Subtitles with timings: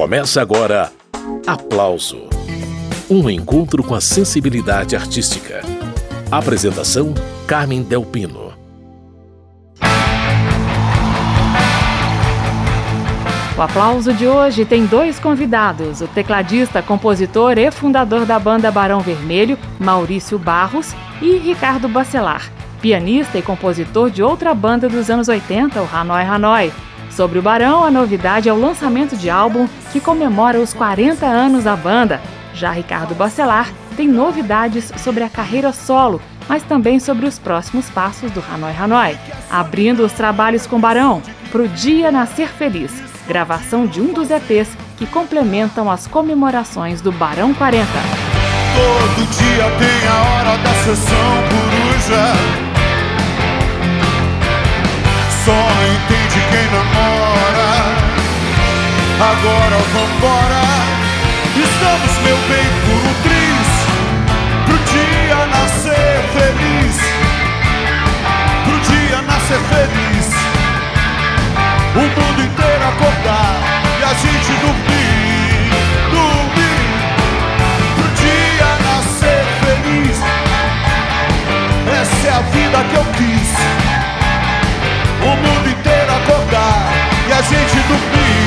[0.00, 0.90] Começa agora
[1.46, 2.22] Aplauso
[3.10, 5.60] Um encontro com a sensibilidade artística.
[6.30, 7.12] Apresentação:
[7.46, 8.54] Carmen Delpino.
[13.54, 19.00] O aplauso de hoje tem dois convidados: o tecladista, compositor e fundador da banda Barão
[19.00, 25.78] Vermelho, Maurício Barros, e Ricardo Bacelar, pianista e compositor de outra banda dos anos 80,
[25.82, 26.72] o Hanoi Hanoi.
[27.10, 31.64] Sobre o Barão, a novidade é o lançamento de álbum que comemora os 40 anos
[31.64, 32.20] da banda.
[32.54, 38.30] Já Ricardo Bacelar tem novidades sobre a carreira solo, mas também sobre os próximos passos
[38.30, 39.18] do Hanoi Hanoi.
[39.50, 42.92] Abrindo os trabalhos com Barão, Pro Dia Nascer Feliz,
[43.26, 47.86] gravação de um dos EPs que complementam as comemorações do Barão 40.
[48.74, 52.70] Todo dia tem a hora da sessão coruja
[55.44, 56.09] só
[56.70, 57.70] namora.
[59.20, 60.64] Agora vambora,
[61.56, 63.68] estamos, meu bem, por um triz,
[64.64, 66.96] pro dia nascer feliz,
[68.64, 70.26] pro dia nascer feliz,
[71.94, 73.56] o mundo inteiro acordar
[73.98, 75.70] e a gente dormir,
[76.10, 76.90] dormir,
[77.96, 80.16] pro dia nascer feliz.
[82.00, 83.79] Essa é a vida que eu quis
[87.40, 88.39] a gente dormir.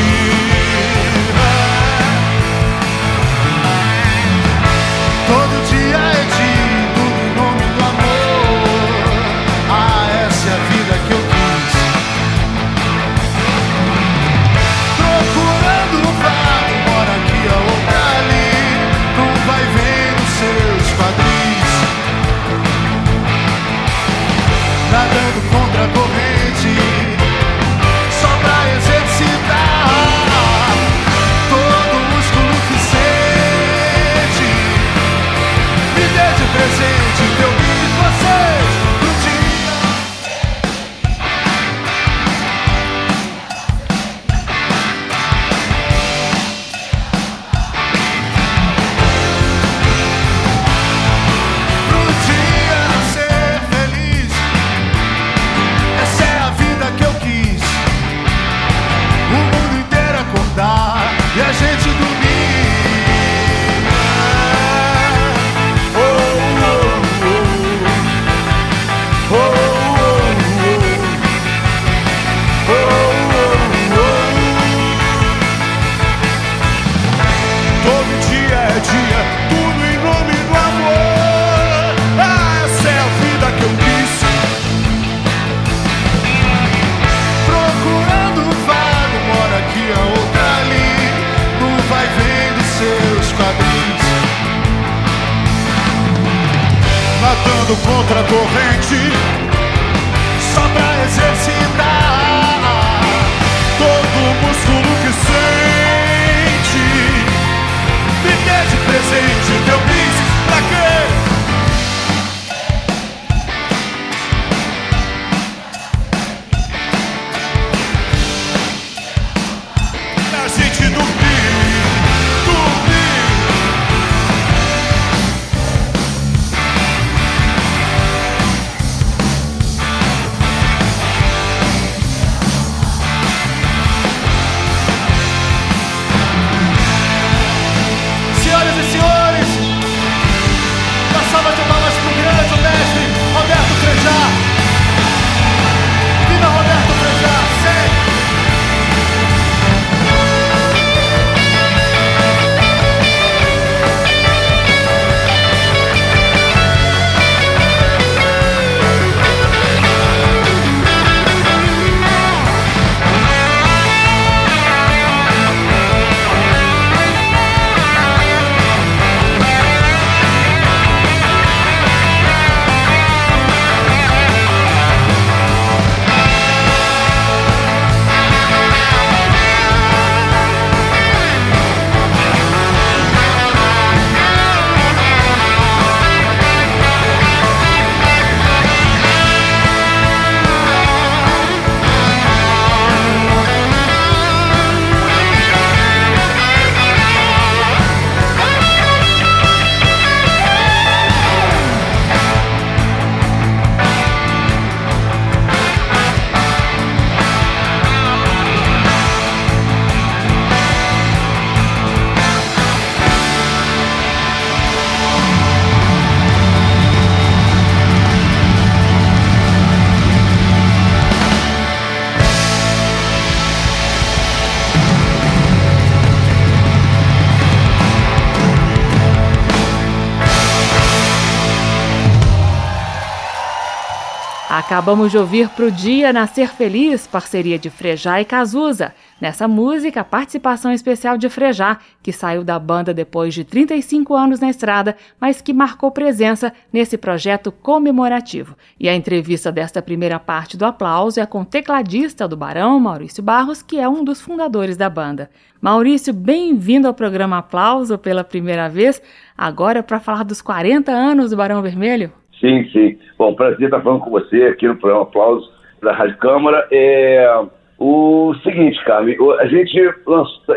[234.56, 238.94] Acabamos de ouvir Pro Dia Nascer Feliz, parceria de Frejá e Cazuza.
[239.20, 244.52] Nessa música, participação especial de Frejá, que saiu da banda depois de 35 anos na
[244.52, 248.56] estrada, mas que marcou presença nesse projeto comemorativo.
[248.80, 253.24] E a entrevista desta primeira parte do aplauso é com o tecladista do Barão, Maurício
[253.24, 255.32] Barros, que é um dos fundadores da banda.
[255.60, 259.02] Maurício, bem-vindo ao programa Aplauso pela primeira vez,
[259.36, 262.14] agora para falar dos 40 anos do Barão Vermelho.
[262.44, 262.98] Sim, sim.
[263.18, 265.50] Bom, prazer estar falando com você aqui no programa Aplausos
[265.82, 266.68] da Rádio Câmara.
[266.74, 267.42] É
[267.80, 269.80] o seguinte, Carmen, a gente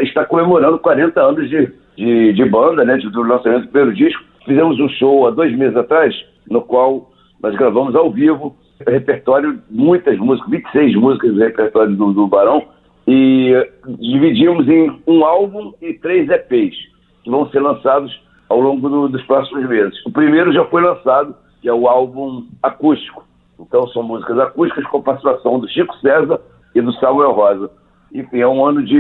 [0.01, 4.21] está comemorando 40 anos de, de, de banda, né, do lançamento do primeiro disco.
[4.45, 6.13] Fizemos um show há dois meses atrás,
[6.51, 7.09] no qual
[7.41, 12.65] nós gravamos ao vivo repertório, muitas músicas, 26 músicas do repertório do, do Barão,
[13.07, 13.55] e
[14.01, 16.77] dividimos em um álbum e três EPs,
[17.23, 18.13] que vão ser lançados
[18.49, 19.95] ao longo do, dos próximos meses.
[20.05, 21.35] O primeiro já foi lançado,
[21.67, 23.25] que é o álbum acústico.
[23.59, 26.41] Então são músicas acústicas com participação do Chico César
[26.73, 27.69] e do Samuel Rosa.
[28.15, 28.97] Enfim, é um ano de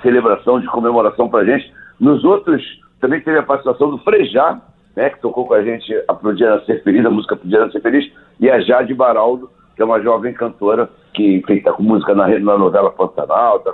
[0.00, 1.70] celebração, de comemoração para a gente.
[2.00, 2.62] Nos outros,
[3.02, 4.62] também teve a participação do Frejá,
[4.96, 7.70] né, que tocou com a gente a Pro Dia Ser Feliz, a música Pro Dia
[7.70, 8.10] Ser Feliz,
[8.40, 12.56] e a Jade Baraldo, que é uma jovem cantora que está com música na, na
[12.56, 13.72] novela Pantanal, está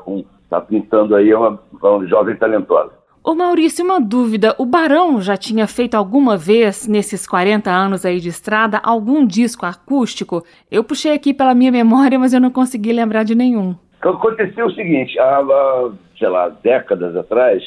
[0.51, 2.91] tá pintando aí, é uma, uma jovem talentosa.
[3.25, 4.53] Ô Maurício, uma dúvida.
[4.59, 9.65] O Barão já tinha feito alguma vez, nesses 40 anos aí de estrada, algum disco
[9.65, 10.45] acústico?
[10.69, 13.77] Eu puxei aqui pela minha memória, mas eu não consegui lembrar de nenhum.
[14.01, 15.41] Aconteceu o seguinte, há,
[16.19, 17.63] sei lá, décadas atrás,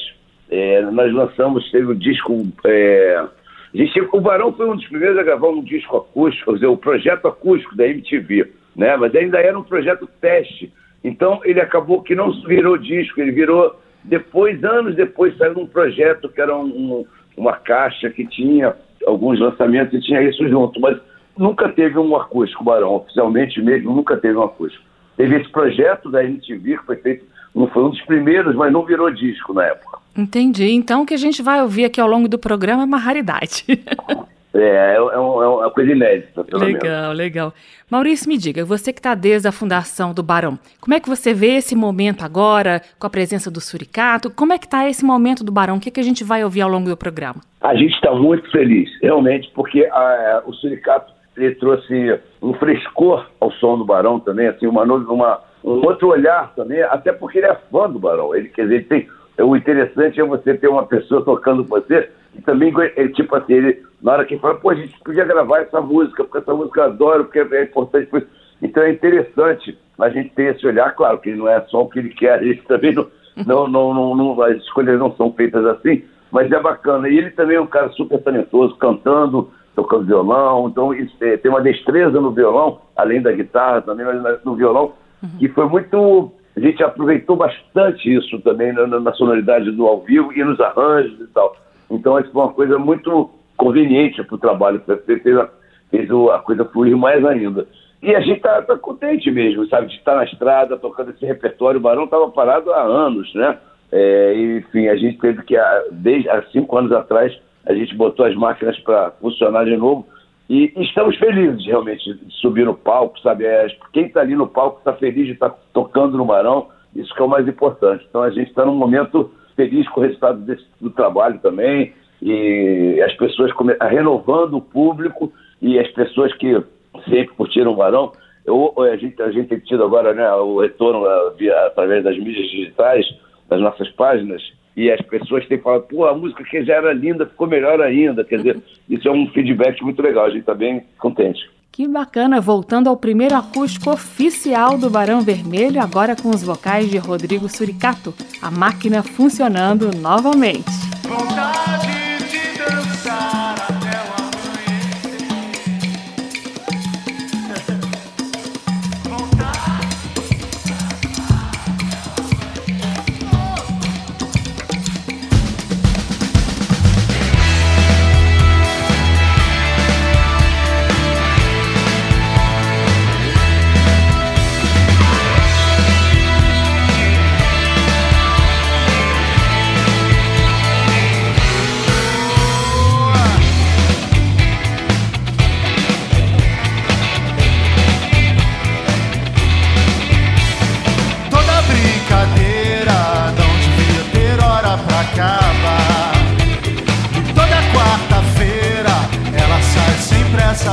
[0.50, 2.46] é, nós lançamos, teve o um disco...
[2.66, 3.24] É,
[3.72, 6.76] gente, o Barão foi um dos primeiros a gravar um disco acústico, quer dizer, o
[6.76, 8.94] projeto acústico da MTV, né?
[8.98, 10.70] Mas ainda era um projeto teste.
[11.02, 13.74] Então, ele acabou que não virou disco, ele virou
[14.06, 17.04] depois, anos depois, saiu um projeto que era um,
[17.36, 18.74] uma caixa que tinha
[19.06, 20.98] alguns lançamentos e tinha isso junto, mas
[21.36, 24.84] nunca teve um acústico, Barão, oficialmente mesmo, nunca teve um acústico.
[25.16, 27.24] Teve esse projeto da MTV que foi feito,
[27.54, 29.98] não foi um dos primeiros, mas não virou disco na época.
[30.16, 30.70] Entendi.
[30.72, 33.64] Então, o que a gente vai ouvir aqui ao longo do programa é uma raridade.
[34.56, 36.44] É, é, é, é uma coisa inédita.
[36.52, 37.18] legal, menos.
[37.18, 37.54] legal.
[37.90, 41.32] Maurício, me diga, você que está desde a fundação do Barão, como é que você
[41.32, 44.30] vê esse momento agora, com a presença do Suricato?
[44.30, 45.76] Como é que está esse momento do Barão?
[45.76, 47.40] O que, que a gente vai ouvir ao longo do programa?
[47.60, 53.52] A gente está muito feliz, realmente, porque a, o Suricato ele trouxe um frescor ao
[53.52, 57.56] som do Barão também, assim, uma, uma, um outro olhar também, até porque ele é
[57.70, 58.34] fã do Barão.
[58.34, 59.08] Ele, quer dizer, ele tem,
[59.38, 63.82] o interessante é você ter uma pessoa tocando você e também, é, tipo assim, ele,
[64.02, 66.84] na hora que fala, pô, a gente podia gravar essa música, porque essa música eu
[66.84, 68.26] adoro, porque é importante.
[68.62, 71.98] Então é interessante a gente ter esse olhar, claro que não é só o que
[71.98, 73.06] ele quer, ele também não,
[73.46, 77.08] não, não, não, não as escolhas não são feitas assim, mas é bacana.
[77.08, 81.50] E ele também é um cara super talentoso, cantando, tocando violão, então isso, é, tem
[81.50, 84.92] uma destreza no violão, além da guitarra também, mas no violão,
[85.22, 85.38] uhum.
[85.38, 86.32] que foi muito.
[86.56, 91.20] A gente aproveitou bastante isso também na, na sonoridade do ao vivo e nos arranjos
[91.20, 91.54] e tal.
[91.90, 95.48] Então, isso foi uma coisa muito conveniente para o trabalho, fez, a,
[95.90, 97.66] fez a coisa fluir mais ainda.
[98.02, 101.24] E a gente está tá contente mesmo, sabe, de estar tá na estrada, tocando esse
[101.24, 101.80] repertório.
[101.80, 103.58] O Barão estava parado há anos, né?
[103.90, 105.56] É, enfim, a gente teve que,
[105.90, 107.36] desde há cinco anos atrás,
[107.66, 110.06] a gente botou as máquinas para funcionar de novo.
[110.48, 113.44] E estamos felizes realmente de subir no palco, sabe?
[113.44, 117.12] É, quem está ali no palco está feliz de estar tá tocando no Barão, isso
[117.14, 118.06] que é o mais importante.
[118.08, 121.92] Então a gente está num momento feliz com o resultado desse, do trabalho também,
[122.26, 123.52] e as pessoas
[123.88, 126.60] renovando o público e as pessoas que
[127.04, 128.10] sempre curtiram o Barão.
[128.44, 132.18] Eu, a, gente, a gente tem tido agora né, o retorno uh, via, através das
[132.18, 133.06] mídias digitais,
[133.48, 134.42] das nossas páginas,
[134.76, 138.24] e as pessoas têm falado, pô, a música que já era linda ficou melhor ainda.
[138.24, 141.48] Quer dizer, isso é um feedback muito legal, a gente está bem contente.
[141.70, 146.98] Que bacana, voltando ao primeiro acústico oficial do Barão Vermelho, agora com os vocais de
[146.98, 150.64] Rodrigo Suricato, a máquina funcionando novamente.
[151.06, 151.95] Vontade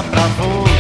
[0.01, 0.72] pra voltar.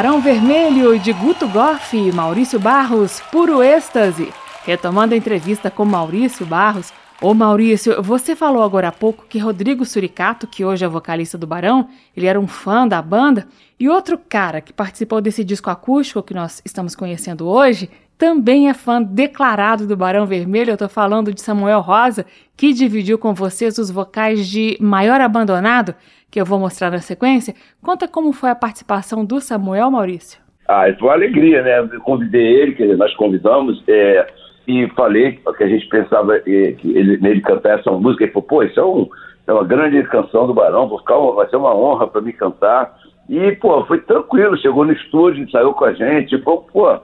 [0.00, 4.32] Barão Vermelho de Guto Goff e Maurício Barros, puro êxtase.
[4.64, 6.90] Retomando a entrevista com Maurício Barros.
[7.20, 11.46] Ô Maurício, você falou agora há pouco que Rodrigo Suricato, que hoje é vocalista do
[11.46, 13.46] Barão, ele era um fã da banda,
[13.78, 17.90] e outro cara que participou desse disco acústico que nós estamos conhecendo hoje,
[18.20, 20.72] também é fã declarado do Barão Vermelho.
[20.72, 25.94] Eu tô falando de Samuel Rosa, que dividiu com vocês os vocais de Maior Abandonado,
[26.30, 27.54] que eu vou mostrar na sequência.
[27.82, 30.38] Conta como foi a participação do Samuel, Maurício.
[30.68, 31.78] Ah, foi uma alegria, né?
[31.78, 34.26] Eu convidei ele, que nós convidamos, é,
[34.68, 36.40] e falei que a gente pensava é,
[36.72, 38.24] que ele, nele cantar essa música.
[38.24, 39.08] Ele falou, pô, isso é, um,
[39.46, 42.94] é uma grande canção do Barão, vocal, vai ser uma honra para mim cantar.
[43.30, 47.00] E, pô, foi tranquilo, chegou no estúdio, saiu com a gente, pô, pô,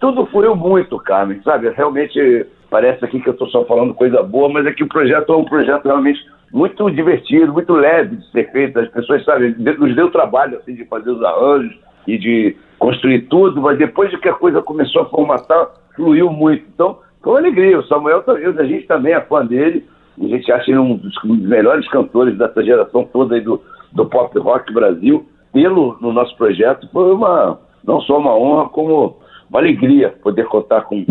[0.00, 1.68] tudo fluiu muito, Carmen, sabe?
[1.70, 5.32] Realmente parece aqui que eu estou só falando coisa boa, mas é que o projeto
[5.32, 6.18] é um projeto realmente
[6.52, 8.78] muito divertido, muito leve de ser feito.
[8.78, 13.60] As pessoas, sabe, nos deu trabalho assim, de fazer os arranjos e de construir tudo,
[13.60, 16.64] mas depois de que a coisa começou a formatar, fluiu muito.
[16.74, 17.78] Então, foi uma alegria.
[17.78, 19.86] O Samuel, a gente também é fã dele,
[20.20, 23.60] a gente acha ele um dos melhores cantores dessa geração toda aí do,
[23.92, 25.26] do pop rock Brasil.
[25.52, 29.16] Pelo no nosso projeto, foi uma não só uma honra, como
[29.54, 31.06] uma alegria poder contar com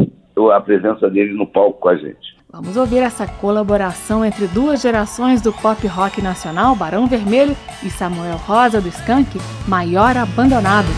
[0.52, 2.36] a presença dele no palco com a gente.
[2.52, 8.36] Vamos ouvir essa colaboração entre duas gerações do pop rock nacional, Barão Vermelho e Samuel
[8.36, 10.90] Rosa do Skank, Maior Abandonado.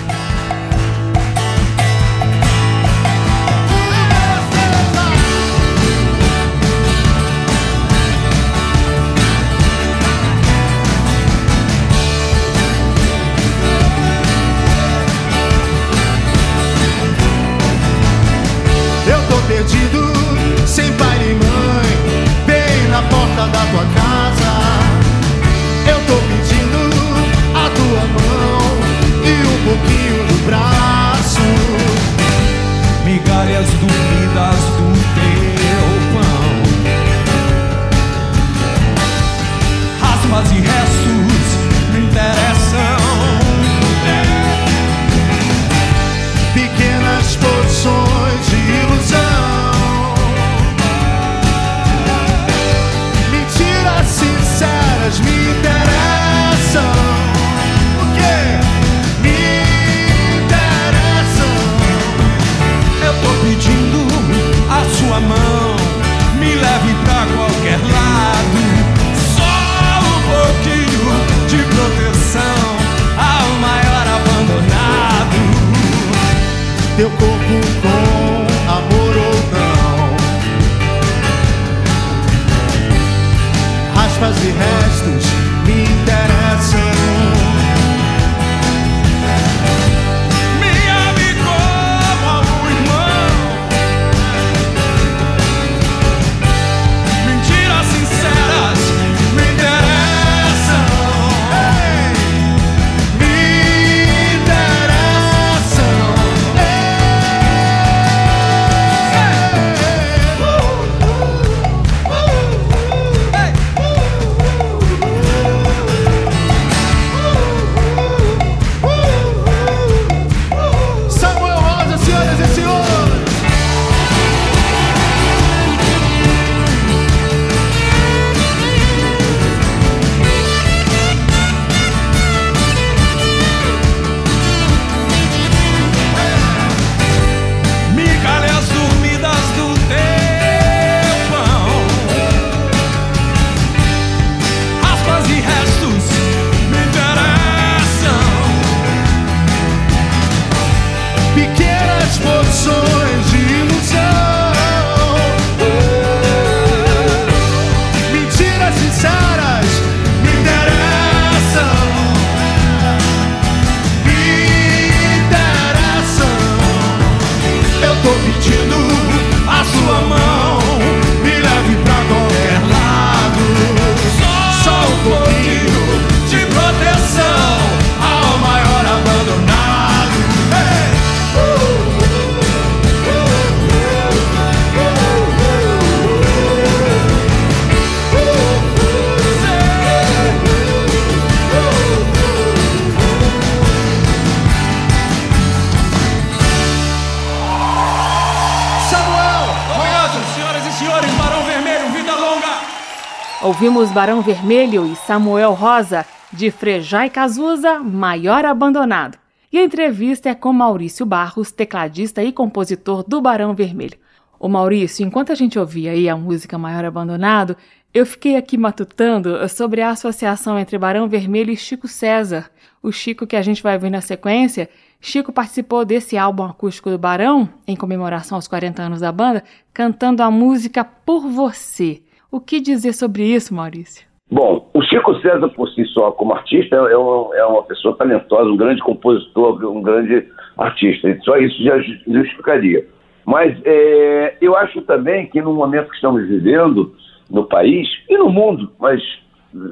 [203.95, 209.17] Barão Vermelho e Samuel Rosa, de Frejá e Cazuza, Maior Abandonado.
[209.49, 213.97] E a entrevista é com Maurício Barros, tecladista e compositor do Barão Vermelho.
[214.37, 217.55] Ô Maurício, enquanto a gente ouvia aí a música Maior Abandonado,
[217.93, 222.51] eu fiquei aqui matutando sobre a associação entre Barão Vermelho e Chico César.
[222.83, 226.97] O Chico que a gente vai ver na sequência, Chico participou desse álbum acústico do
[226.97, 229.41] Barão, em comemoração aos 40 anos da banda,
[229.73, 232.01] cantando a música Por Você.
[232.35, 234.05] O que dizer sobre isso, Maurício?
[234.29, 238.49] Bom, o Chico César, por si só, como artista, é uma, é uma pessoa talentosa,
[238.49, 241.17] um grande compositor, um grande artista.
[241.23, 242.85] Só isso já justificaria.
[243.25, 246.93] Mas é, eu acho também que no momento que estamos vivendo
[247.31, 249.01] no país e no mundo, mas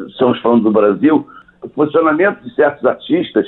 [0.07, 1.27] estamos falando do Brasil,
[1.61, 3.45] o funcionamento de certos artistas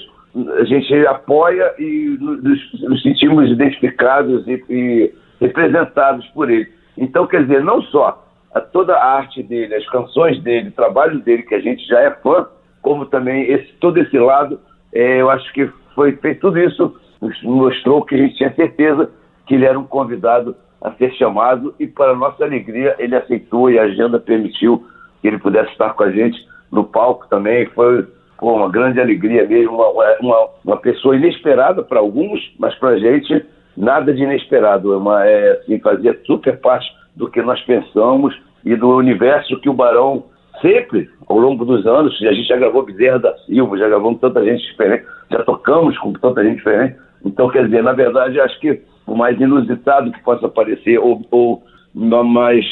[0.60, 6.68] a gente apoia e nos, nos sentimos identificados e, e representados por ele.
[6.98, 8.25] Então, quer dizer, não só
[8.56, 12.00] a toda a arte dele, as canções dele, o trabalho dele, que a gente já
[12.00, 12.48] é fã,
[12.82, 14.58] como também esse, todo esse lado,
[14.94, 16.96] é, eu acho que foi feito tudo isso,
[17.44, 19.12] mostrou que a gente tinha certeza
[19.46, 23.78] que ele era um convidado a ser chamado e, para nossa alegria, ele aceitou e
[23.78, 24.86] a agenda permitiu
[25.22, 26.38] que ele pudesse estar com a gente
[26.72, 27.66] no palco também.
[27.68, 32.90] Foi pô, uma grande alegria mesmo, uma, uma, uma pessoa inesperada para alguns, mas para
[32.90, 34.94] a gente nada de inesperado.
[34.94, 39.70] É uma, é, assim, fazia super parte do que nós pensamos e do universo que
[39.70, 40.26] o Barão
[40.62, 44.44] sempre, ao longo dos anos, a gente já gravou Bezerra da Silva, já gravamos tanta
[44.44, 46.98] gente diferente, já tocamos com tanta gente diferente.
[47.24, 51.64] Então, quer dizer, na verdade, acho que o mais inusitado que possa parecer, ou, ou
[51.94, 52.66] mais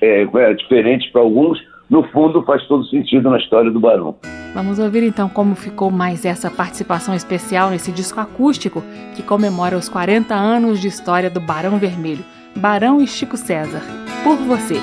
[0.00, 4.16] é, é, diferente para alguns, no fundo faz todo sentido na história do Barão.
[4.54, 8.82] Vamos ouvir então como ficou mais essa participação especial nesse disco acústico
[9.14, 12.24] que comemora os 40 anos de história do Barão Vermelho.
[12.54, 13.82] Barão e Chico César.
[14.22, 14.80] Por você.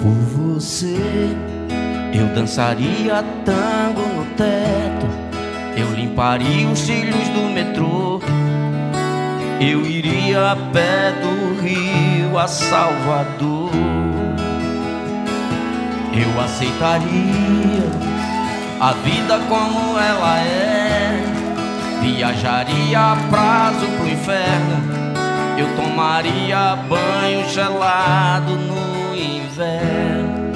[0.00, 0.96] Por você,
[2.12, 5.06] eu dançaria tango no teto.
[5.76, 8.20] Eu limparia os cílios do metrô.
[9.60, 13.70] Eu iria a pé do Rio a Salvador.
[16.12, 17.90] Eu aceitaria
[18.80, 21.40] a vida como ela é
[22.00, 23.86] Viajaria a prazo
[25.58, 30.52] Eu tomaria banho gelado no inverno.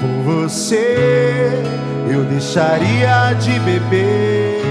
[0.00, 1.62] Por você
[2.08, 4.62] eu deixaria de beber.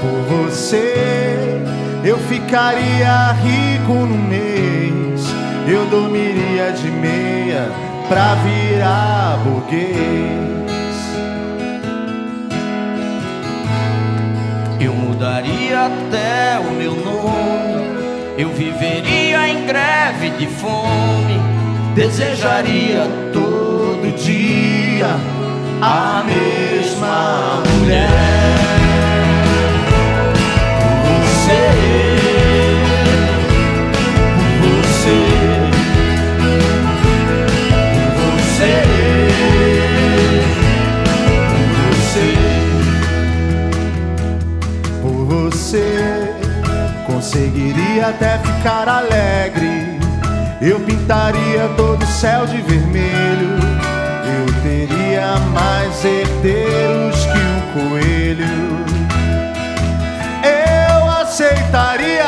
[0.00, 1.62] Por você
[2.04, 5.22] eu ficaria rico no mês.
[5.66, 7.70] Eu dormiria de meia
[8.08, 10.61] pra virar burguês
[14.82, 21.40] Eu mudaria até o meu nome, eu viveria em greve de fome,
[21.94, 25.06] desejaria todo dia
[25.80, 28.08] a mesma mulher.
[31.22, 32.11] Você.
[47.42, 49.98] Conseguiria até ficar alegre.
[50.60, 53.58] Eu pintaria todo o céu de vermelho.
[54.24, 58.84] Eu teria mais herdeiros que um coelho.
[60.44, 62.22] Eu aceitaria.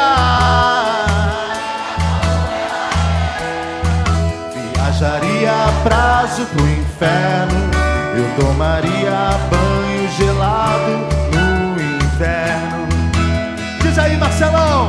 [4.74, 7.70] Viajaria a prazo pro inferno.
[8.16, 11.14] Eu tomaria banho gelado
[14.04, 14.83] aí, Marcelão!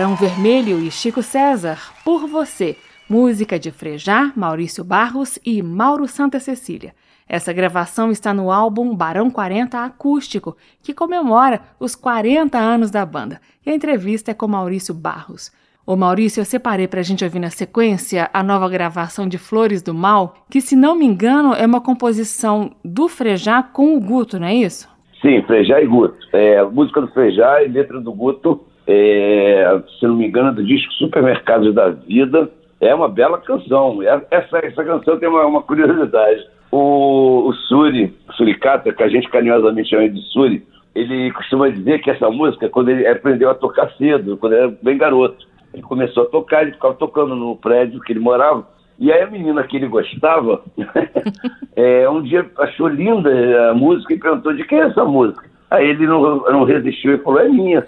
[0.00, 2.74] Barão Vermelho e Chico César, Por Você,
[3.06, 6.94] música de Frejá, Maurício Barros e Mauro Santa Cecília.
[7.28, 13.42] Essa gravação está no álbum Barão 40 Acústico, que comemora os 40 anos da banda.
[13.66, 15.52] E a entrevista é com Maurício Barros.
[15.86, 19.82] Ô Maurício, eu separei para a gente ouvir na sequência a nova gravação de Flores
[19.82, 24.40] do Mal, que, se não me engano, é uma composição do Frejá com o Guto,
[24.40, 24.88] não é isso?
[25.20, 26.16] Sim, Frejá e Guto.
[26.32, 30.92] É, música do Frejá e letra do Guto é, se não me engano, do disco
[30.94, 32.50] Supermercados da Vida.
[32.80, 34.02] É uma bela canção.
[34.02, 36.46] É, essa, essa canção tem uma, uma curiosidade.
[36.72, 40.64] O, o Suri, o Suricata, que a gente carinhosamente chama de Suri,
[40.94, 44.96] ele costuma dizer que essa música, quando ele aprendeu a tocar cedo, quando era bem
[44.96, 48.66] garoto, ele começou a tocar, ele ficava tocando no prédio que ele morava,
[48.98, 50.62] e aí a menina que ele gostava,
[51.74, 55.49] é, um dia achou linda a música e perguntou de quem é essa música.
[55.70, 57.84] Aí ele não, não resistiu e falou, é minha.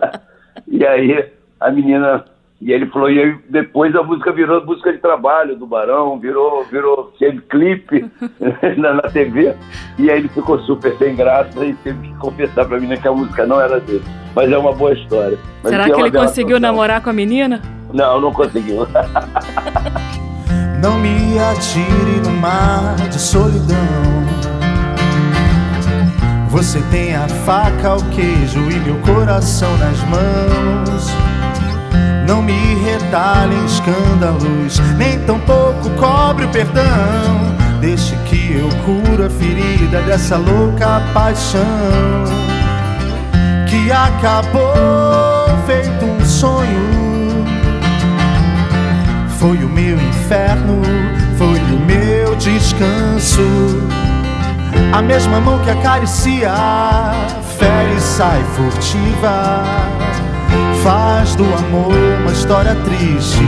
[0.66, 1.30] e aí
[1.60, 2.24] a menina.
[2.60, 6.62] E ele falou, e aí depois a música virou música de trabalho do Barão, virou,
[6.64, 8.04] virou teve clipe
[8.76, 9.54] na, na, TV,
[9.98, 13.12] e aí ele ficou super sem graça e teve que confessar pra menina que a
[13.12, 14.04] música não era dele.
[14.34, 15.38] Mas é uma boa história.
[15.62, 17.62] Mas Será que ele conseguiu namorar com a menina?
[17.94, 18.86] Não, não conseguiu.
[20.82, 24.20] não me atire no mar de solidão
[26.50, 31.06] você tem a faca, o queijo e meu coração nas mãos.
[32.26, 37.54] Não me retalhe em escândalos, nem tampouco cobre o perdão.
[37.80, 41.60] Deixe que eu curo a ferida dessa louca paixão
[43.68, 44.64] que acabou
[45.66, 46.90] feito um sonho.
[49.38, 50.82] Foi o meu inferno,
[54.92, 56.52] A mesma mão que acaricia,
[57.58, 59.62] fere e sai furtiva.
[60.82, 63.44] Faz do amor uma história triste.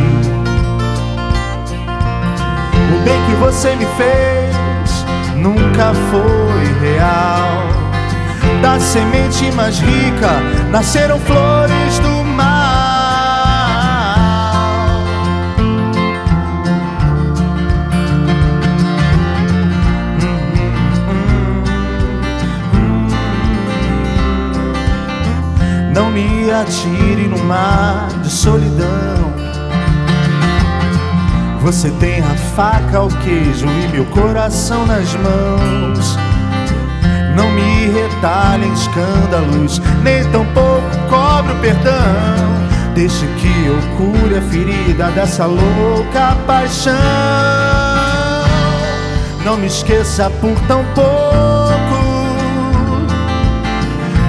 [2.95, 5.05] O bem que você me fez
[5.37, 7.63] nunca foi real.
[8.61, 10.41] Da semente mais rica
[10.71, 12.22] nasceram flores do
[26.13, 29.33] me atire no mar de solidão.
[31.61, 36.17] Você tem a faca, o queijo e meu coração nas mãos.
[37.35, 41.93] Não me retalhe em escândalos, nem tampouco cobre o perdão.
[42.95, 46.93] Deixe que eu cure a ferida dessa louca paixão.
[49.45, 51.52] Não me esqueça por tão pouco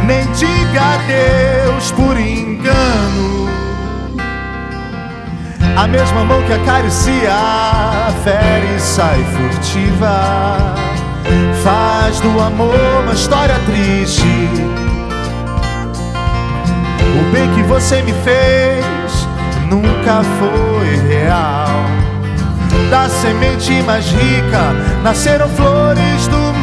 [0.04, 3.50] nem diga adeus por engano.
[5.76, 7.34] A mesma mão que acaricia,
[8.24, 10.76] fere e sai furtiva,
[11.64, 14.50] faz do amor uma história triste.
[17.20, 19.28] O bem que você me fez
[19.70, 21.68] nunca foi real.
[22.90, 26.54] Da semente mais rica nasceram flores do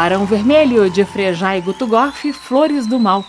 [0.00, 3.22] Barão Vermelho, de Frejá e Guto Goff, Flores do Mal.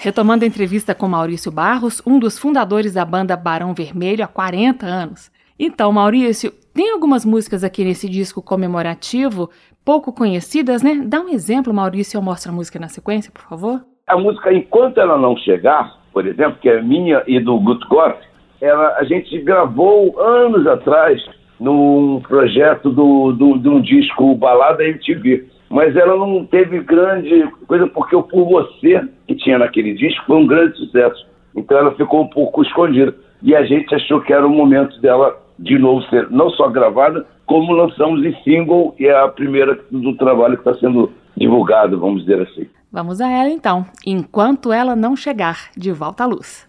[0.00, 4.86] Retomando a entrevista com Maurício Barros, um dos fundadores da banda Barão Vermelho há 40
[4.86, 5.30] anos.
[5.58, 9.50] Então, Maurício, tem algumas músicas aqui nesse disco comemorativo,
[9.84, 11.02] pouco conhecidas, né?
[11.04, 13.84] Dá um exemplo, Maurício, eu mostro a música na sequência, por favor.
[14.06, 18.16] A música Enquanto Ela Não Chegar, por exemplo, que é minha e do Guto Goff,
[18.62, 21.22] ela, a gente gravou anos atrás
[21.60, 27.86] num projeto do, do, de um disco Balada MTV mas ela não teve grande coisa
[27.86, 31.26] porque o Por Você, que tinha naquele disco, foi um grande sucesso.
[31.54, 33.14] Então ela ficou um pouco escondida.
[33.42, 37.26] E a gente achou que era o momento dela de novo ser não só gravada,
[37.46, 42.24] como lançamos em single, e é a primeira do trabalho que está sendo divulgado, vamos
[42.24, 42.66] dizer assim.
[42.92, 46.66] Vamos a ela então, enquanto ela não chegar, de volta à luz.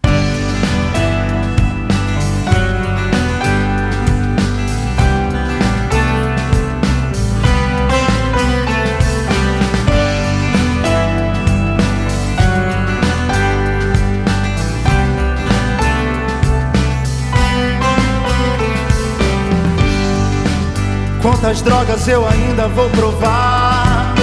[21.28, 24.14] Quantas drogas eu ainda vou provar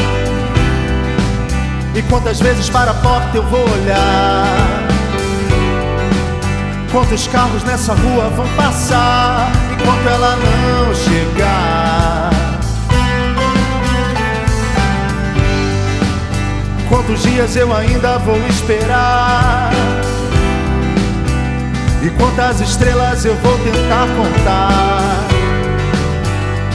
[1.93, 4.47] E quantas vezes para a porta eu vou olhar?
[6.91, 12.31] Quantos carros nessa rua vão passar enquanto ela não chegar?
[16.89, 19.69] Quantos dias eu ainda vou esperar?
[22.01, 25.44] E quantas estrelas eu vou tentar contar?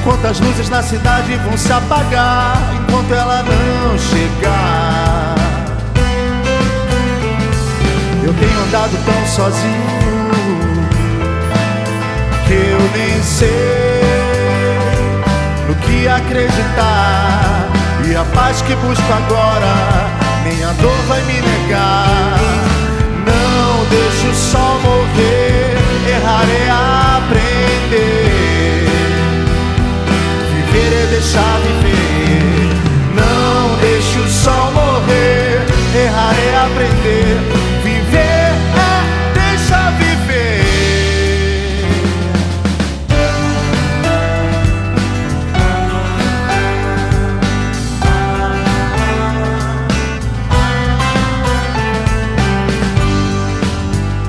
[0.02, 5.34] Quantas luzes na cidade vão se apagar enquanto ela não chegar?
[8.24, 10.00] Eu tenho andado tão sozinho
[12.46, 14.00] que eu nem sei
[15.68, 17.68] no que acreditar.
[18.08, 20.08] E a paz que busco agora,
[20.44, 22.38] nem a dor vai me negar.
[23.26, 25.76] Não deixe o sol morrer,
[26.08, 26.70] errar é
[27.18, 28.29] aprender
[31.10, 32.70] deixar viver.
[33.14, 35.60] Não deixe o sol morrer,
[35.94, 37.36] errar é aprender.
[37.82, 40.60] Viver é viver.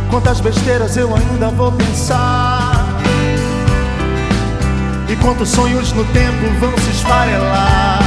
[0.09, 2.40] Quantas besteiras eu ainda vou pensar?
[5.21, 7.99] Quantos sonhos no tempo vão se esfarelar?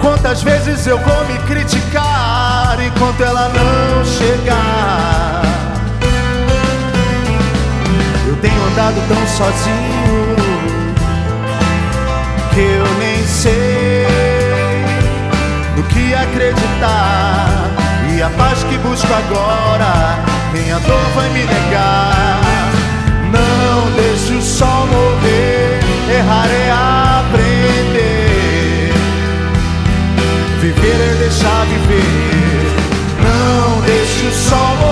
[0.00, 5.42] Quantas vezes eu vou me criticar enquanto ela não chegar?
[8.26, 10.36] Eu tenho andado tão sozinho
[12.52, 14.06] que eu nem sei
[15.76, 17.48] no que acreditar.
[18.14, 20.18] E a paz que busco agora,
[20.52, 22.40] nem a dor vai me negar.
[23.30, 25.80] Não deixe o sol morrer,
[26.18, 26.70] errar é
[27.20, 28.92] aprender.
[30.60, 32.72] Viver é deixar viver.
[33.22, 34.91] Não deixe o sol morrer,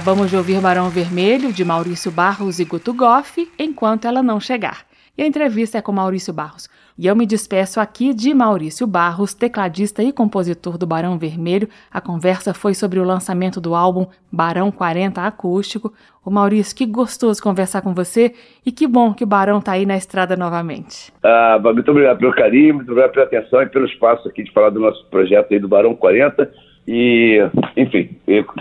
[0.00, 4.86] Acabamos de ouvir Barão Vermelho, de Maurício Barros e Guto Goff, enquanto ela não chegar.
[5.16, 6.70] E a entrevista é com Maurício Barros.
[6.98, 11.68] E eu me despeço aqui de Maurício Barros, tecladista e compositor do Barão Vermelho.
[11.92, 15.92] A conversa foi sobre o lançamento do álbum Barão 40 Acústico.
[16.24, 18.32] O Maurício, que gostoso conversar com você
[18.64, 21.12] e que bom que o Barão tá aí na estrada novamente.
[21.22, 24.70] Ah, muito obrigado pelo carinho, muito obrigado pela atenção e pelo espaço aqui de falar
[24.70, 26.69] do nosso projeto aí do Barão 40.
[26.92, 27.38] E,
[27.76, 28.10] enfim,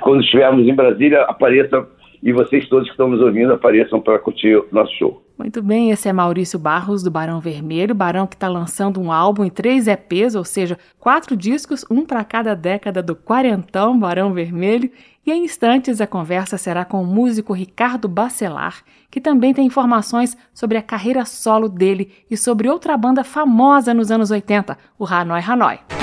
[0.01, 1.87] quando estivermos em Brasília, apareçam
[2.21, 5.23] e vocês todos que estão nos ouvindo apareçam para curtir o nosso show.
[5.35, 7.95] Muito bem, esse é Maurício Barros, do Barão Vermelho.
[7.95, 12.23] Barão que está lançando um álbum em três EPs, ou seja, quatro discos, um para
[12.23, 14.91] cada década do quarentão Barão Vermelho.
[15.25, 20.37] E em instantes a conversa será com o músico Ricardo Bacelar, que também tem informações
[20.53, 25.41] sobre a carreira solo dele e sobre outra banda famosa nos anos 80, o Hanoi
[25.41, 25.98] Hanoi.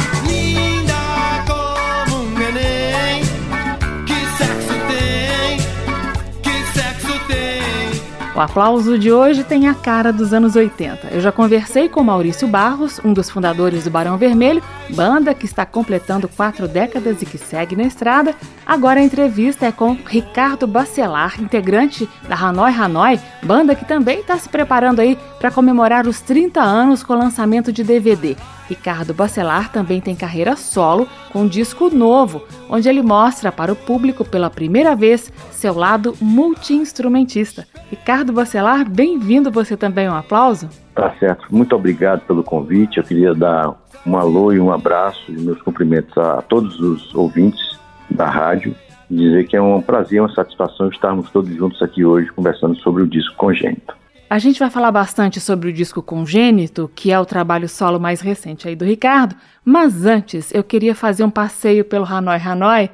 [8.36, 11.08] O aplauso de hoje tem a cara dos anos 80.
[11.10, 15.64] Eu já conversei com Maurício Barros, um dos fundadores do Barão Vermelho, banda que está
[15.64, 18.34] completando quatro décadas e que segue na estrada.
[18.66, 24.36] Agora a entrevista é com Ricardo Bacelar, integrante da Hanoi Hanoi, banda que também está
[24.36, 28.36] se preparando aí para comemorar os 30 anos com o lançamento de DVD.
[28.68, 33.76] Ricardo Bacelar também tem carreira solo com um disco novo, onde ele mostra para o
[33.76, 37.66] público pela primeira vez seu lado multi-instrumentista.
[37.90, 40.68] Ricardo Bacelar, bem-vindo você também, um aplauso.
[40.94, 41.46] Tá certo.
[41.50, 42.98] Muito obrigado pelo convite.
[42.98, 43.74] Eu queria dar
[44.04, 47.78] um alô e um abraço e meus cumprimentos a todos os ouvintes
[48.10, 48.74] da rádio.
[49.08, 53.06] Dizer que é um prazer, uma satisfação estarmos todos juntos aqui hoje conversando sobre o
[53.06, 53.94] disco Congênito.
[54.28, 58.20] A gente vai falar bastante sobre o disco Congênito, que é o trabalho solo mais
[58.20, 62.90] recente aí do Ricardo, mas antes eu queria fazer um passeio pelo Hanoi Hanoi.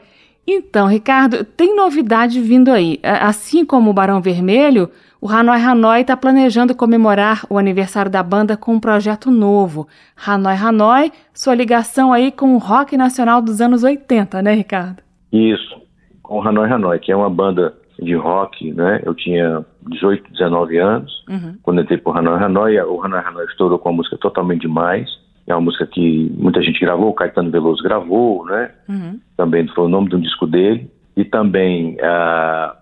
[0.46, 3.00] Então, Ricardo, tem novidade vindo aí.
[3.02, 4.90] Assim como o Barão Vermelho,
[5.22, 9.88] o Hanoi Hanoi está planejando comemorar o aniversário da banda com um projeto novo.
[10.26, 15.02] Hanoi Hanoi, sua ligação aí com o rock nacional dos anos 80, né, Ricardo?
[15.32, 15.80] Isso,
[16.22, 17.74] com o Hanoi Hanoi, que é uma banda
[18.04, 19.00] de rock, né?
[19.04, 21.56] Eu tinha 18, 19 anos, Uhum.
[21.62, 25.08] quando entrei pro Hanoi Hanoi, o Hanoi Hanoi estourou com a música Totalmente Demais,
[25.46, 28.70] é uma música que muita gente gravou, o Caetano Veloso gravou, né?
[28.88, 29.18] Uhum.
[29.36, 32.76] Também foi o nome de um disco dele, e também a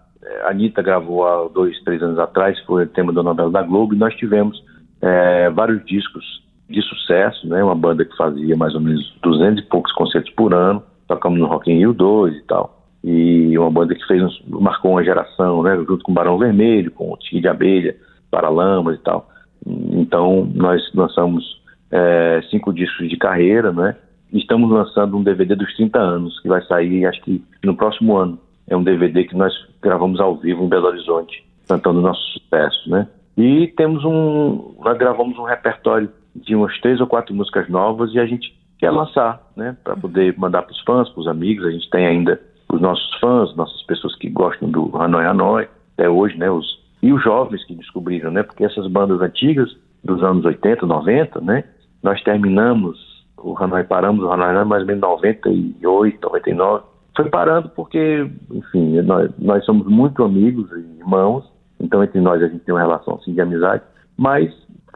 [0.46, 3.98] Anitta gravou há dois, três anos atrás, foi o tema da novela da Globo, e
[3.98, 4.62] nós tivemos
[5.02, 6.24] eh, vários discos
[6.68, 7.64] de sucesso, né?
[7.64, 11.46] Uma banda que fazia mais ou menos 200 e poucos concertos por ano, tocamos no
[11.46, 12.80] Rock in Rio 2 e tal.
[13.03, 15.76] E uma banda que fez marcou uma geração, né?
[15.76, 17.96] Junto com Barão Vermelho, com o Tigre de Abelha,
[18.30, 19.28] Paralamas e tal.
[19.66, 23.96] Então, nós lançamos eh, cinco discos de carreira, né?
[24.32, 28.38] Estamos lançando um DVD dos 30 anos, que vai sair, acho que no próximo ano.
[28.68, 33.09] É um DVD que nós gravamos ao vivo em Belo Horizonte, cantando nossos sucessos, né?
[33.36, 38.20] E temos um, nós gravamos um repertório de umas três ou quatro músicas novas e
[38.20, 39.76] a gente quer lançar, né?
[39.82, 41.66] Para poder mandar para os fãs, para os amigos.
[41.66, 42.40] A gente tem ainda
[42.72, 46.50] os nossos fãs, nossas pessoas que gostam do Hanoi Hanoi, até hoje, né?
[46.50, 46.66] Os,
[47.02, 48.42] e os jovens que descobriram, né?
[48.42, 49.70] Porque essas bandas antigas,
[50.04, 51.64] dos anos 80, 90, né?
[52.02, 52.98] Nós terminamos
[53.36, 56.84] o Hanoi, paramos o Hanoi Hanoi mais ou menos em 98, 99.
[57.16, 61.44] Foi parando porque, enfim, nós, nós somos muito amigos e irmãos,
[61.78, 63.82] então entre nós a gente tem uma relação assim de amizade,
[64.16, 64.48] mas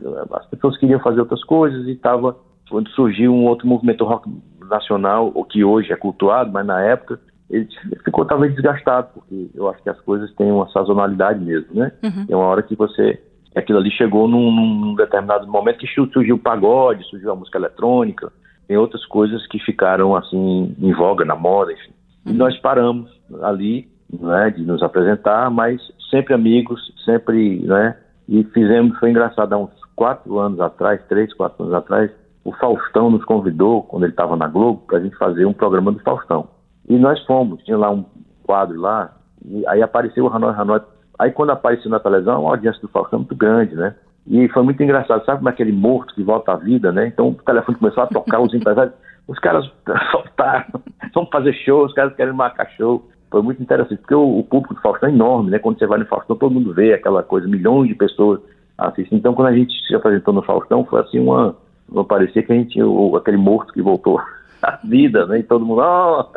[0.03, 2.37] eh, as pessoas queriam fazer outras coisas e estava
[2.71, 4.31] quando surgiu um outro movimento rock
[4.71, 7.21] nacional, o que hoje é cultuado, mas na época
[7.51, 7.69] ele
[8.05, 11.93] ficou talvez desgastado, porque eu acho que as coisas têm uma sazonalidade mesmo, né?
[12.03, 12.27] Uhum.
[12.27, 13.21] Tem uma hora que você
[13.55, 17.57] aquilo ali chegou num, num determinado momento que su- surgiu o pagode, surgiu a música
[17.57, 18.33] eletrônica,
[18.67, 21.93] tem outras coisas que ficaram assim em voga na moda, enfim.
[22.27, 23.11] E nós paramos
[23.43, 25.81] ali, né, de nos apresentar, mas
[26.11, 27.97] sempre amigos, sempre, né,
[28.29, 32.11] e fizemos, foi engraçado, há uns quatro anos atrás, três, quatro anos atrás,
[32.43, 35.93] o Faustão nos convidou, quando ele estava na Globo, para a gente fazer um programa
[35.93, 36.49] do Faustão.
[36.89, 38.05] E nós fomos, tinha lá um
[38.43, 39.13] quadro lá,
[39.45, 40.81] e aí apareceu o Hanoi Hanoi.
[41.19, 43.95] Aí quando apareceu na televisão, uma audiência do Faustão muito grande, né?
[44.27, 47.07] E foi muito engraçado, sabe como é aquele morto que volta à vida, né?
[47.09, 48.95] Então o telefone começou a tocar, os empresários,
[49.29, 49.71] os caras
[50.11, 50.67] soltaram,
[51.15, 53.07] vamos fazer show, os caras querem marcar show.
[53.31, 55.59] Foi muito interessante, porque o, o público do Faustão é enorme, né?
[55.59, 58.41] Quando você vai no Faustão, todo mundo vê aquela coisa, milhões de pessoas
[58.79, 59.19] assistem.
[59.19, 61.57] Então quando a gente se apresentou no Faustão, foi assim uma.
[62.09, 64.21] Parecia que a gente tinha aquele morto que voltou
[64.63, 65.41] à vida, né?
[65.41, 66.29] E todo mundo, ó,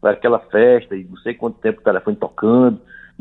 [0.00, 2.80] foi aquela festa, e não sei quanto tempo o telefone tocando,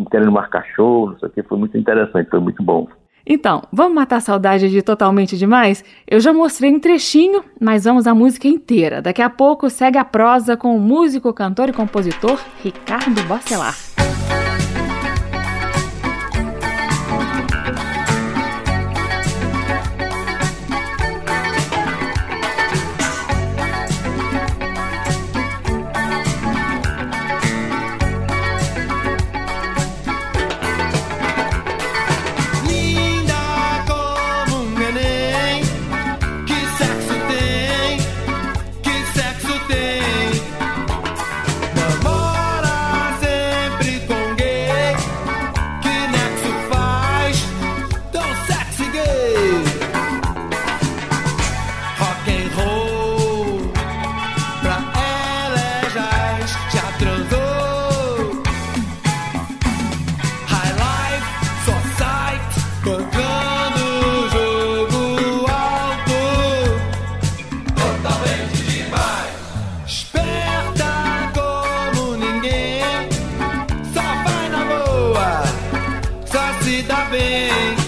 [0.09, 2.88] querendo marcar show, não sei o que, foi muito interessante, foi muito bom.
[3.25, 5.84] Então, vamos matar a saudade de Totalmente Demais?
[6.07, 9.01] Eu já mostrei um trechinho, mas vamos à música inteira.
[9.01, 13.88] Daqui a pouco segue a prosa com o músico, cantor e compositor Ricardo Bacelar.
[76.70, 77.78] Se dá bem.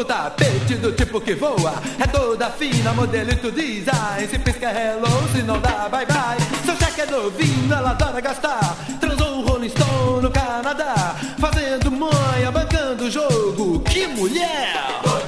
[0.00, 1.74] Corpo tapete do tipo que voa.
[1.98, 4.26] É toda fina, modelito design.
[4.28, 6.38] Se pisca hello, se não dá bye bye.
[6.64, 8.76] Seu cheque é novinho, ela adora gastar.
[9.00, 11.16] Transou um Rolling Stone no Canadá.
[11.38, 13.80] Fazendo manha, bancando o jogo.
[13.80, 15.19] Que mulher!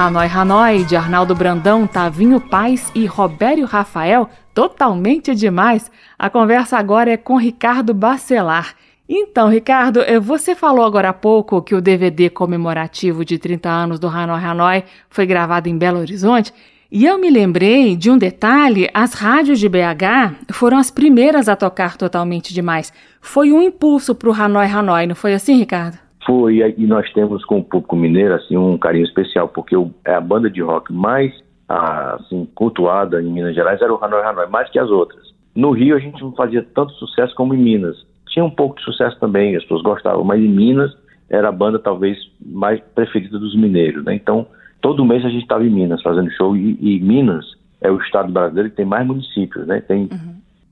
[0.00, 5.90] Hanoi Hanoi, de Arnaldo Brandão, Tavinho Paz e Robério Rafael, totalmente demais.
[6.18, 8.74] A conversa agora é com Ricardo Bacelar.
[9.06, 13.98] Então, Ricardo, eh, você falou agora há pouco que o DVD comemorativo de 30 anos
[13.98, 16.50] do Hanoi Hanoi foi gravado em Belo Horizonte.
[16.90, 21.54] E eu me lembrei de um detalhe: as rádios de BH foram as primeiras a
[21.54, 22.90] tocar totalmente demais.
[23.20, 25.98] Foi um impulso para o Hanoi Hanoi, não foi assim, Ricardo?
[26.30, 30.14] Foi, e nós temos com o público mineiro assim, um carinho especial, porque o- é
[30.14, 31.32] a banda de rock mais
[31.68, 35.22] ah, assim, cultuada em Minas Gerais era o Hanoi Hanoi, mais que as outras.
[35.54, 37.96] No Rio a gente não fazia tanto sucesso como em Minas.
[38.28, 40.92] Tinha um pouco de sucesso também, as pessoas gostavam, mas em Minas
[41.28, 44.04] era a banda talvez mais preferida dos mineiros.
[44.04, 44.14] Né?
[44.14, 44.46] Então,
[44.80, 47.44] todo mês a gente estava em Minas fazendo show, e, e Minas
[47.80, 49.80] é o estado brasileiro que tem mais municípios, né?
[49.80, 50.08] Tem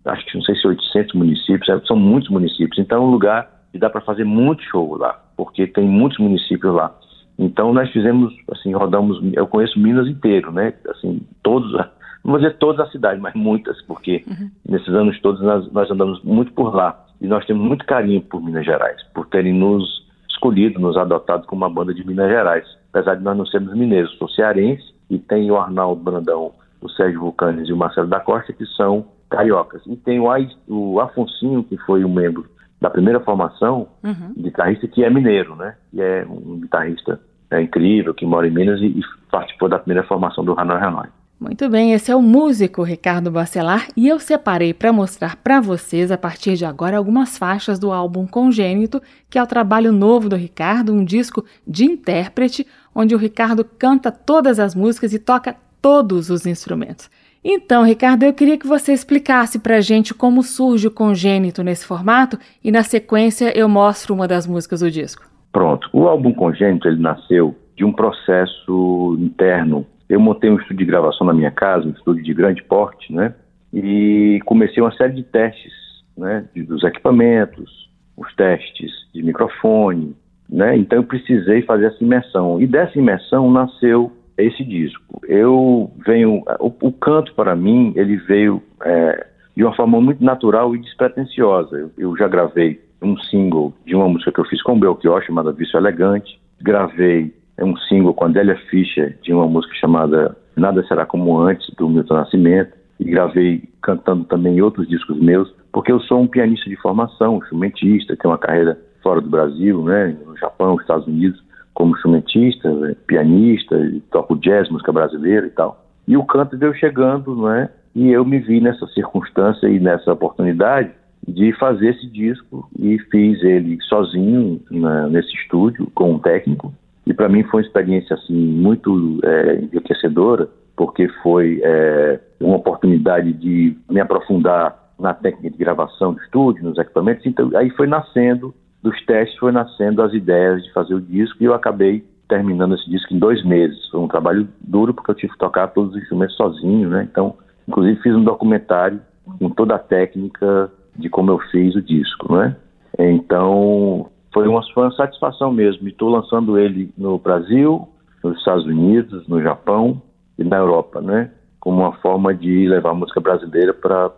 [0.05, 2.79] acho que não sei se 800 municípios, é, são muitos municípios.
[2.79, 6.75] Então é um lugar que dá para fazer muito show lá, porque tem muitos municípios
[6.75, 6.93] lá.
[7.39, 10.75] Então nós fizemos, assim, rodamos, eu conheço Minas inteiro, né?
[10.91, 11.73] Assim, todos,
[12.25, 14.25] não vou dizer todas as cidades, mas muitas, porque
[14.69, 17.07] nesses anos todos nós, nós andamos muito por lá.
[17.21, 21.65] E nós temos muito carinho por Minas Gerais, por terem nos escolhido, nos adotado como
[21.65, 22.67] uma banda de Minas Gerais.
[22.93, 27.21] Apesar de nós não sermos mineiros, sou cearense e tem o Arnaldo Brandão, o Sérgio
[27.21, 29.83] Vulcanes e o Marcelo da Costa, que são cariocas.
[29.87, 30.27] E tem o,
[30.69, 33.89] o Afonsinho, que foi um membro da primeira formação,
[34.37, 35.75] guitarrista, que é mineiro, né?
[35.93, 37.21] E é um guitarrista
[37.51, 39.01] é, incrível, que mora em Minas e, e
[39.31, 41.09] participou da primeira formação do Hanoi Hanoi.
[41.41, 46.11] Muito bem, esse é o músico Ricardo Bacelar e eu separei para mostrar para vocês
[46.11, 49.01] a partir de agora algumas faixas do álbum Congênito,
[49.31, 54.11] que é o trabalho novo do Ricardo, um disco de intérprete, onde o Ricardo canta
[54.11, 57.09] todas as músicas e toca todos os instrumentos.
[57.45, 61.87] Então, Ricardo, eu queria que você explicasse para a gente como surge o Congênito nesse
[61.87, 65.25] formato e na sequência eu mostro uma das músicas do disco.
[65.53, 65.89] Pronto.
[65.93, 69.87] O álbum Congênito, ele nasceu de um processo interno.
[70.09, 73.35] Eu montei um estúdio de gravação na minha casa, um estúdio de grande porte, né?
[73.73, 75.73] E comecei uma série de testes,
[76.17, 76.45] né?
[76.57, 80.17] Dos equipamentos, os testes de microfone,
[80.49, 80.77] né?
[80.77, 82.61] Então eu precisei fazer essa imersão.
[82.61, 84.13] E dessa imersão nasceu
[84.45, 85.21] esse disco.
[85.27, 86.43] Eu venho...
[86.61, 89.27] O, o canto, para mim, ele veio é,
[89.57, 91.77] de uma forma muito natural e despretensiosa.
[91.77, 95.23] Eu, eu já gravei um single de uma música que eu fiz com o Belchior,
[95.23, 96.41] chamada Vício Elegante.
[96.61, 101.69] Gravei um single com a Adélia Fischer, de uma música chamada Nada Será Como Antes,
[101.77, 102.79] do Milton Nascimento.
[103.01, 107.39] E gravei cantando também outros discos meus, porque eu sou um pianista de formação, um
[107.39, 111.41] instrumentista, tenho uma carreira fora do Brasil, né, no Japão, nos Estados Unidos,
[111.79, 113.77] como instrumentista, né, pianista,
[114.11, 115.87] toco jazz, música brasileira e tal.
[116.09, 117.69] E o canto veio chegando, não é?
[117.95, 120.91] E eu me vi nessa circunstância e nessa oportunidade
[121.27, 126.75] de fazer esse disco e fiz ele sozinho na- nesse estúdio com um técnico.
[127.07, 133.33] E para mim foi uma experiência assim muito é, enriquecedora, porque foi é, uma oportunidade
[133.33, 137.25] de me aprofundar na técnica de gravação do estúdio, nos equipamentos.
[137.25, 138.53] Então aí foi nascendo
[138.83, 142.89] dos testes, foi nascendo as ideias de fazer o disco e eu acabei terminando esse
[142.89, 143.89] disco em dois meses.
[143.91, 147.09] Foi um trabalho duro porque eu tive que tocar todos os instrumentos sozinho, né?
[147.11, 147.35] Então,
[147.67, 149.01] inclusive fiz um documentário
[149.39, 152.57] com toda a técnica de como eu fiz o disco, né?
[152.99, 155.89] Então, foi uma, foi uma satisfação mesmo.
[155.89, 157.89] Estou lançando ele no Brasil,
[158.23, 160.03] nos Estados Unidos, no Japão
[160.39, 161.31] e na Europa, né?
[161.61, 164.11] Como uma forma de levar a música brasileira para.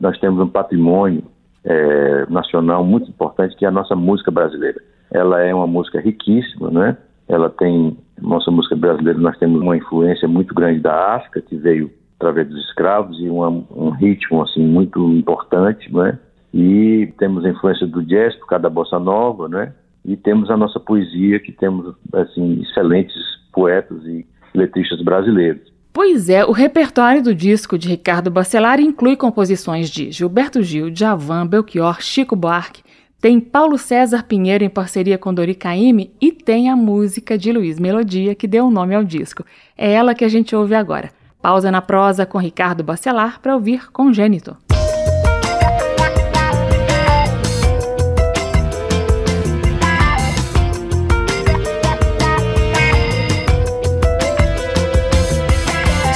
[0.00, 1.24] Nós temos um patrimônio
[1.64, 4.80] é, nacional muito importante que é a nossa música brasileira.
[5.10, 6.96] Ela é uma música riquíssima, né?
[7.28, 9.18] Ela tem nossa música brasileira.
[9.18, 13.48] Nós temos uma influência muito grande da África que veio através dos escravos e uma,
[13.48, 16.18] um ritmo assim muito importante, né?
[16.54, 19.72] E temos a influência do jazz por causa da bossa nova, né?
[20.04, 23.16] E temos a nossa poesia que temos assim excelentes
[23.52, 25.71] poetas e letristas brasileiros.
[25.92, 31.46] Pois é, o repertório do disco de Ricardo Bacelar inclui composições de Gilberto Gil, Djavan,
[31.46, 32.82] Belchior, Chico Buarque,
[33.20, 37.78] tem Paulo César Pinheiro em parceria com Dori Caymmi e tem a música de Luiz
[37.78, 39.44] Melodia que deu o nome ao disco.
[39.76, 41.10] É ela que a gente ouve agora.
[41.42, 44.56] Pausa na prosa com Ricardo Bacelar para ouvir Congênito.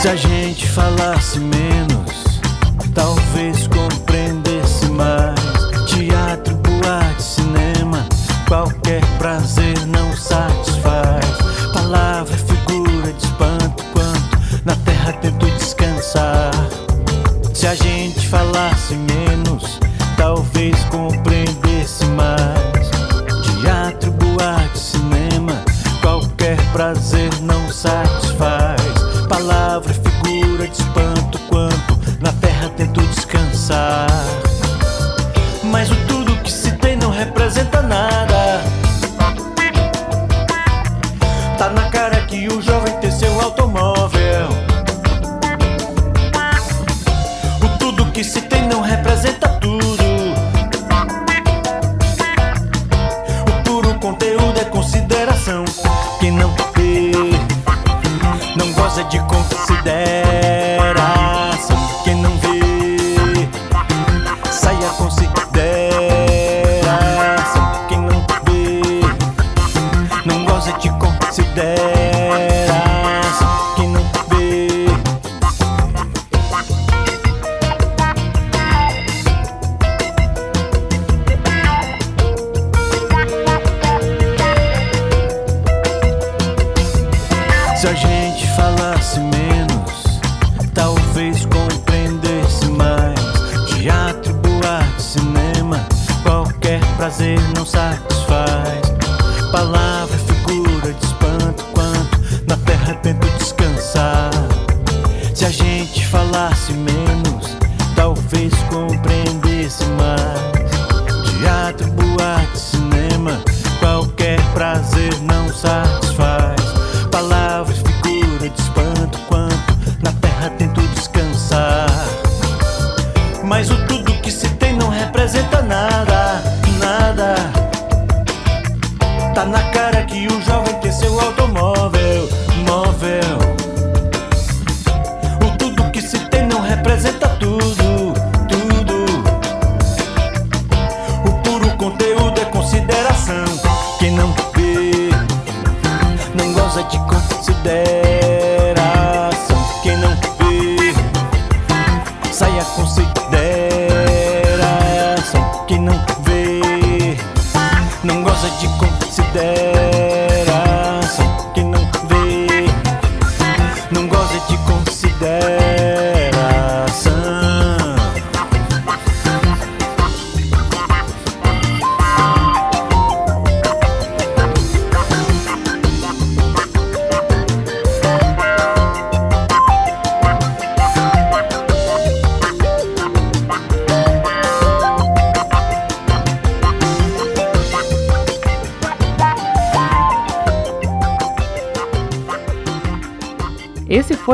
[0.07, 2.41] Se a gente falasse menos,
[2.95, 5.35] talvez compreendesse mais.
[5.89, 8.07] Teatro, boate, cinema,
[8.47, 11.27] qualquer prazer não satisfaz.
[11.73, 16.53] Palavra, figura de espanto, quanto na terra tento descansar.
[17.53, 19.81] Se a gente falasse menos,
[20.17, 22.91] talvez compreendesse mais.
[23.61, 25.65] Teatro, boate, cinema,
[26.01, 28.56] qualquer prazer não satisfaz
[43.51, 43.96] tem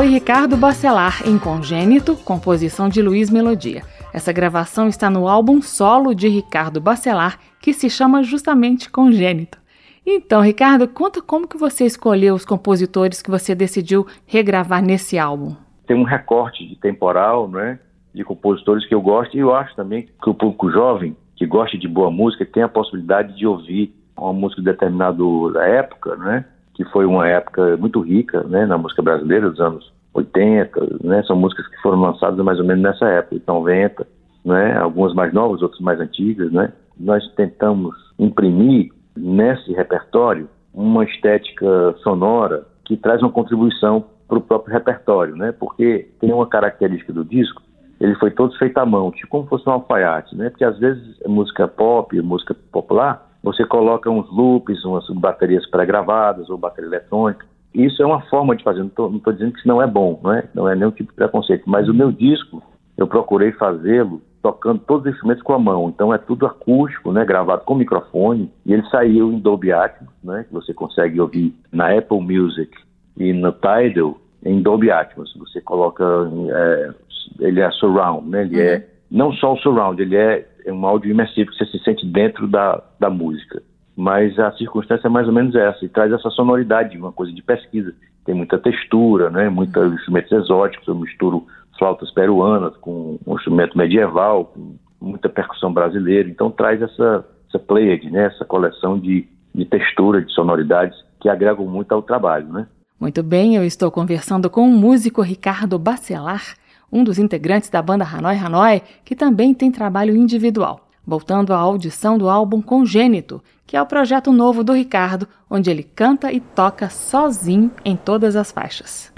[0.03, 3.83] foi Ricardo Bacelar em Congênito, composição de Luiz Melodia.
[4.13, 9.57] Essa gravação está no álbum solo de Ricardo Bacelar, que se chama justamente Congênito.
[10.05, 15.55] Então, Ricardo, conta como que você escolheu os compositores que você decidiu regravar nesse álbum.
[15.87, 17.79] Tem um recorte de temporal, né,
[18.13, 21.77] de compositores que eu gosto e eu acho também que o público jovem que gosta
[21.77, 25.23] de boa música tem a possibilidade de ouvir uma música de determinada
[25.65, 26.43] época, né,
[26.73, 31.35] que foi uma época muito rica, né, na música brasileira dos anos 80, né, são
[31.35, 34.07] músicas que foram lançadas mais ou menos nessa época, 90,
[34.45, 36.71] né, algumas mais novas, outras mais antigas, né.
[36.99, 44.73] Nós tentamos imprimir nesse repertório uma estética sonora que traz uma contribuição para o próprio
[44.73, 45.51] repertório, né?
[45.51, 47.61] Porque tem uma característica do disco,
[47.99, 50.49] ele foi todo feito à mão, tipo como fosse um alfaiate, né?
[50.49, 56.57] Porque às vezes música pop, música popular, você coloca uns loops, umas baterias pré-gravadas ou
[56.57, 57.45] bateria eletrônica.
[57.73, 60.33] Isso é uma forma de fazer, não estou dizendo que isso não é bom, não
[60.33, 62.61] é, não é nenhum tipo de preconceito, mas o meu disco,
[62.97, 65.89] eu procurei fazê-lo tocando todos os instrumentos com a mão.
[65.89, 70.45] Então é tudo acústico, né, gravado com microfone, e ele saiu em Dolby Atmos, né,
[70.47, 72.71] que você consegue ouvir na Apple Music
[73.17, 75.33] e no Tidal, em Dolby Atmos.
[75.39, 76.03] Você coloca,
[76.51, 76.91] é,
[77.39, 78.43] ele é surround, né?
[78.43, 78.83] Ele é uhum.
[79.09, 82.47] não só o surround, ele é, é um áudio imersivo que você se sente dentro
[82.47, 83.61] da, da música.
[83.95, 87.43] Mas a circunstância é mais ou menos essa, e traz essa sonoridade, uma coisa de
[87.43, 87.93] pesquisa.
[88.25, 89.49] Tem muita textura, né?
[89.49, 89.93] Muitos uhum.
[89.93, 91.45] instrumentos exóticos, eu misturo
[91.77, 96.29] flautas peruanas com um instrumento medieval, com muita percussão brasileira.
[96.29, 98.25] Então traz essa, essa pleiade, né?
[98.25, 102.47] essa coleção de, de textura, de sonoridades que agregam muito ao trabalho.
[102.47, 102.67] Né?
[102.99, 106.55] Muito bem, eu estou conversando com o músico Ricardo Bacelar,
[106.93, 110.87] um dos integrantes da banda Hanoi Hanoi, que também tem trabalho individual.
[111.05, 115.83] Voltando à audição do álbum Congênito, que é o projeto novo do Ricardo, onde ele
[115.83, 119.12] canta e toca sozinho em todas as faixas.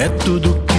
[0.00, 0.69] É tudo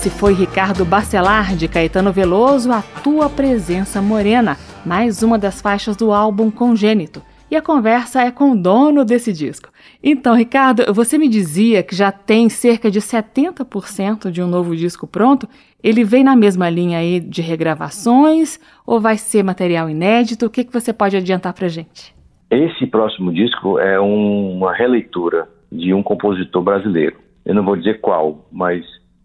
[0.00, 5.94] Esse foi Ricardo Bacelar, de Caetano Veloso, A Tua Presença Morena, mais uma das faixas
[5.94, 7.20] do álbum Congênito.
[7.50, 9.68] E a conversa é com o dono desse disco.
[10.02, 15.06] Então, Ricardo, você me dizia que já tem cerca de 70% de um novo disco
[15.06, 15.46] pronto.
[15.84, 20.46] Ele vem na mesma linha aí de regravações ou vai ser material inédito?
[20.46, 22.14] O que, que você pode adiantar pra gente?
[22.50, 27.18] Esse próximo disco é um, uma releitura de um compositor brasileiro.
[27.44, 28.82] Eu não vou dizer qual, mas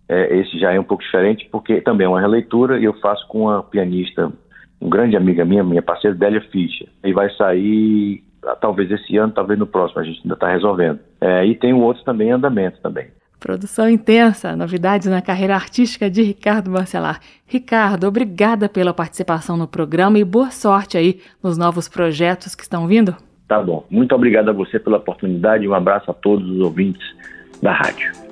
[0.08, 3.28] é, esse já é um pouco diferente, porque também é uma releitura e eu faço
[3.28, 4.32] com uma pianista
[4.82, 6.88] um grande amiga minha, minha parceira Délia Fischer.
[7.04, 11.00] E vai sair ah, talvez esse ano, talvez no próximo, a gente ainda está resolvendo.
[11.20, 13.08] É, e tem um outro também em andamento também.
[13.40, 17.20] Produção intensa, novidades na carreira artística de Ricardo Barcelar.
[17.46, 22.88] Ricardo, obrigada pela participação no programa e boa sorte aí nos novos projetos que estão
[22.88, 23.16] vindo.
[23.48, 23.86] Tá bom.
[23.90, 27.06] Muito obrigado a você pela oportunidade e um abraço a todos os ouvintes
[27.62, 28.25] da rádio.